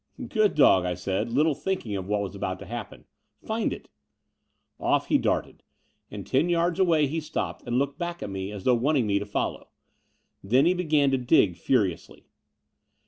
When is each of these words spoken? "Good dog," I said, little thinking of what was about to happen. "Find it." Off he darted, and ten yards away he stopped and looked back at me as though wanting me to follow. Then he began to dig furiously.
"Good 0.29 0.55
dog," 0.55 0.83
I 0.83 0.95
said, 0.95 1.29
little 1.29 1.53
thinking 1.53 1.95
of 1.95 2.07
what 2.07 2.21
was 2.21 2.33
about 2.33 2.57
to 2.57 2.65
happen. 2.65 3.05
"Find 3.45 3.71
it." 3.71 3.87
Off 4.79 5.09
he 5.09 5.19
darted, 5.19 5.61
and 6.09 6.25
ten 6.25 6.49
yards 6.49 6.79
away 6.79 7.05
he 7.05 7.19
stopped 7.19 7.61
and 7.67 7.77
looked 7.77 7.99
back 7.99 8.23
at 8.23 8.29
me 8.31 8.51
as 8.51 8.63
though 8.63 8.73
wanting 8.73 9.05
me 9.05 9.19
to 9.19 9.27
follow. 9.27 9.69
Then 10.43 10.65
he 10.65 10.73
began 10.73 11.11
to 11.11 11.19
dig 11.19 11.55
furiously. 11.55 12.25